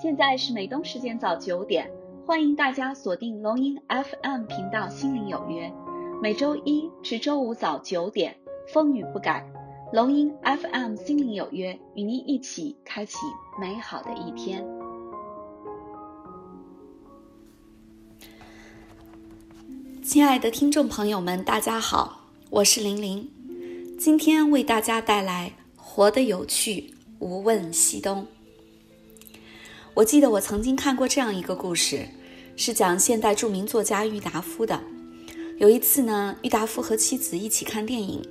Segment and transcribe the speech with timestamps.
[0.00, 1.90] 现在是美东时间早九点，
[2.24, 5.68] 欢迎大家锁定龙音 FM 频道《心灵有约》，
[6.22, 8.34] 每周一至周五早九点，
[8.72, 9.46] 风雨不改。
[9.92, 13.18] 龙音 FM《心灵有约》与您一起开启
[13.60, 14.66] 美好的一天。
[20.02, 23.30] 亲爱的听众朋友们，大家好，我是玲玲，
[23.98, 28.22] 今天为大家带来《活得有趣，无问西东》。
[29.94, 32.06] 我记得我曾经看过这样一个故事，
[32.56, 34.80] 是讲现代著名作家郁达夫的。
[35.58, 38.22] 有一次呢，郁达夫和妻子一起看电影，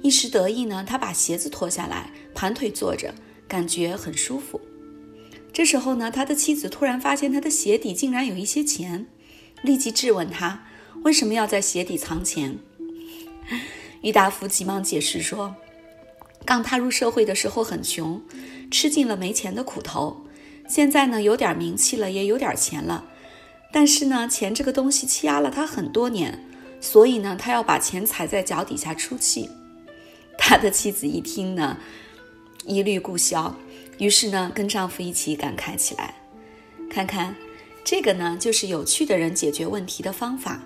[0.00, 3.12] 一时得意呢，他把鞋子脱下来，盘腿坐着，
[3.48, 4.60] 感觉很舒服。
[5.52, 9.06] 这时候呢，他的妻子突然发现他的鞋底竟然有一些钱，
[9.62, 10.66] 立即质问他
[11.02, 12.58] 为什么要在鞋底藏钱。
[14.02, 15.56] 郁达夫急忙解释说，
[16.44, 18.22] 刚踏入社会的时候很穷，
[18.70, 20.24] 吃尽了没钱的苦头。
[20.68, 23.04] 现在呢，有点名气了，也有点钱了，
[23.72, 26.44] 但是呢，钱这个东西欺压了他很多年，
[26.80, 29.48] 所以呢，他要把钱踩在脚底下出气。
[30.36, 31.78] 他的妻子一听呢，
[32.66, 33.56] 一律顾消，
[33.98, 36.14] 于是呢，跟丈夫一起感慨起来。
[36.90, 37.34] 看看，
[37.82, 40.62] 这个呢，就是有趣的人解决问题的方法。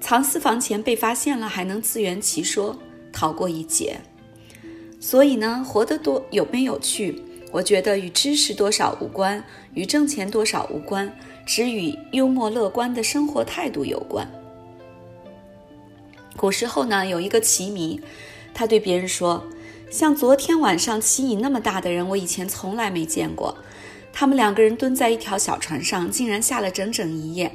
[0.00, 2.76] 藏私房钱被发现了，还能自圆其说，
[3.12, 4.00] 逃过一劫。
[4.98, 7.22] 所以呢，活得多有没有趣？
[7.52, 9.42] 我觉得与知识多少无关，
[9.74, 11.12] 与挣钱多少无关，
[11.44, 14.28] 只与幽默乐观的生活态度有关。
[16.36, 18.00] 古时候呢，有一个棋迷，
[18.54, 19.44] 他对别人说
[19.90, 23.56] ：“像昨天晚上棋瘾那么大的人，我以前从来没见过。
[24.12, 27.52] 他们两个人蹲在一条小船上，竟然下了整整一夜。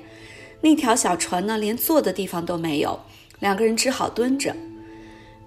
[0.62, 3.00] 那条小船呢，连坐的地方都没有，
[3.40, 4.56] 两个人只好蹲着。”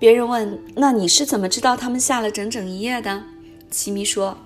[0.01, 3.23] 别人问：“那你是怎么知道他们下了整整一夜的？”
[3.71, 4.37] 奇迷说：“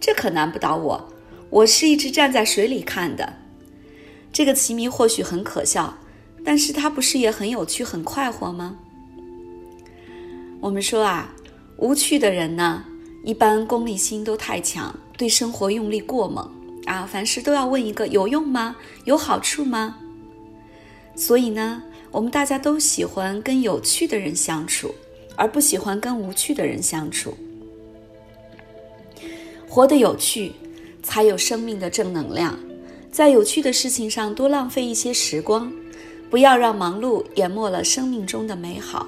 [0.00, 1.12] 这可难不倒我，
[1.50, 3.34] 我是一直站在水里看的。”
[4.32, 5.98] 这个奇迷或许很可笑，
[6.44, 8.76] 但是他不是也很有趣、很快活吗？
[10.60, 11.34] 我们说啊，
[11.76, 12.84] 无趣的人呢，
[13.24, 16.48] 一般功利心都太强，对生活用力过猛
[16.84, 18.76] 啊，凡事都要问一个有用吗？
[19.04, 19.96] 有好处吗？
[21.16, 24.94] 所以呢，我们大家都喜欢跟有趣的人相处，
[25.36, 27.36] 而不喜欢跟无趣的人相处。
[29.68, 30.52] 活得有趣，
[31.02, 32.58] 才有生命的正能量。
[33.10, 35.72] 在有趣的事情上多浪费一些时光，
[36.30, 39.06] 不要让忙碌淹没了生命中的美好。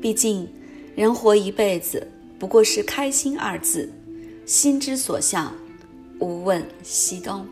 [0.00, 0.48] 毕竟，
[0.94, 2.06] 人活一辈子
[2.38, 3.92] 不过是开心二字，
[4.44, 5.54] 心之所向，
[6.18, 7.46] 无问西东。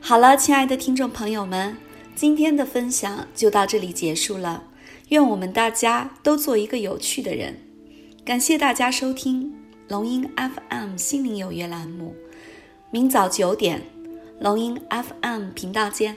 [0.00, 1.76] 好了，亲爱的听众朋友们，
[2.14, 4.64] 今天的分享就到这里结束了。
[5.08, 7.56] 愿我们大家都做一个有趣的人。
[8.24, 9.65] 感谢大家收听。
[9.88, 12.12] 龙音 FM 心灵有约栏目，
[12.90, 13.80] 明早九点，
[14.40, 16.16] 龙音 FM 频道见。